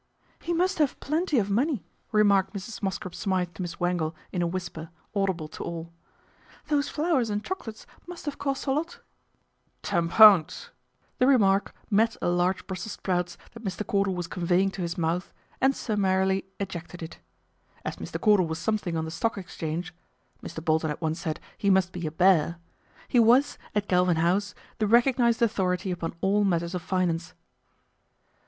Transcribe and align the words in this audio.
"He 0.39 0.51
must 0.51 0.79
have 0.79 0.99
plenty 0.99 1.37
of 1.37 1.51
money," 1.51 1.85
remarked 2.11 2.55
Mrs. 2.55 2.81
Mosscrop 2.81 3.13
Smythe 3.13 3.53
to 3.53 3.61
Miss 3.61 3.79
Wangle 3.79 4.15
in 4.31 4.41
a 4.41 4.47
whisper, 4.47 4.89
audible 5.15 5.47
to 5.49 5.63
all. 5.63 5.93
"Those 6.69 6.89
flowers 6.89 7.29
and 7.29 7.43
chocolates 7.45 7.85
must 8.07 8.25
have 8.25 8.39
cost 8.39 8.65
a 8.65 8.71
lot." 8.71 8.99
62 9.83 9.83
PATRICIA 9.83 9.91
BRENT, 10.07 10.11
SPINSTER" 10.15 10.17
Ten 10.17 10.17
pounds." 10.39 10.69
The 11.19 11.27
remark 11.27 11.75
met 11.91 12.17
a 12.19 12.29
large 12.29 12.65
Brussels 12.65 12.93
sprout 12.93 13.37
that 13.51 13.63
Mr. 13.63 13.85
Cordal 13.85 14.15
was 14.15 14.25
conveying 14.25 14.71
to 14.71 14.81
his 14.81 14.97
mouth 14.97 15.31
and 15.61 15.75
summarily 15.75 16.45
ejected 16.59 17.03
it. 17.03 17.19
As 17.85 17.97
Mr. 17.97 18.19
Cordal 18.19 18.47
was 18.47 18.57
something 18.57 18.97
on 18.97 19.05
the 19.05 19.11
Stock 19.11 19.37
Exchange 19.37 19.93
(Mr. 20.41 20.65
Bolton 20.65 20.89
had 20.89 20.99
once 20.99 21.19
said 21.19 21.39
he 21.59 21.69
must 21.69 21.91
be 21.91 22.07
a" 22.07 22.11
bear") 22.23 22.57
he 23.07 23.19
was, 23.19 23.59
at 23.75 23.87
Galvin 23.87 24.15
House, 24.17 24.55
the 24.79 24.87
recog 24.87 25.17
nised 25.17 25.43
authority 25.43 25.91
upon 25.91 26.15
all 26.21 26.43
matters 26.43 26.73
of 26.73 26.81
finance. 26.81 27.35